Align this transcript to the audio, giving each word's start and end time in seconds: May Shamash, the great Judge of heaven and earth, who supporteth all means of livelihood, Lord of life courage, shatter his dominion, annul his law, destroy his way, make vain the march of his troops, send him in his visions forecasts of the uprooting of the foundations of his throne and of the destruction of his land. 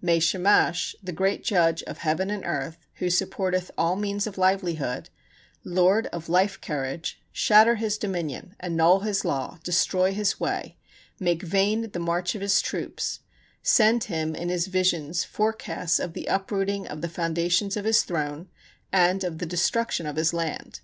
May 0.00 0.20
Shamash, 0.20 0.94
the 1.02 1.10
great 1.10 1.42
Judge 1.42 1.82
of 1.82 1.98
heaven 1.98 2.30
and 2.30 2.44
earth, 2.46 2.86
who 2.98 3.06
supporteth 3.06 3.72
all 3.76 3.96
means 3.96 4.24
of 4.24 4.38
livelihood, 4.38 5.10
Lord 5.64 6.06
of 6.12 6.28
life 6.28 6.60
courage, 6.60 7.20
shatter 7.32 7.74
his 7.74 7.98
dominion, 7.98 8.54
annul 8.60 9.00
his 9.00 9.24
law, 9.24 9.58
destroy 9.64 10.12
his 10.12 10.38
way, 10.38 10.78
make 11.18 11.42
vain 11.42 11.90
the 11.90 11.98
march 11.98 12.36
of 12.36 12.40
his 12.40 12.60
troops, 12.60 13.18
send 13.64 14.04
him 14.04 14.32
in 14.36 14.48
his 14.48 14.68
visions 14.68 15.24
forecasts 15.24 15.98
of 15.98 16.12
the 16.12 16.26
uprooting 16.26 16.86
of 16.86 17.00
the 17.00 17.08
foundations 17.08 17.76
of 17.76 17.84
his 17.84 18.04
throne 18.04 18.48
and 18.92 19.24
of 19.24 19.38
the 19.38 19.44
destruction 19.44 20.06
of 20.06 20.14
his 20.14 20.32
land. 20.32 20.82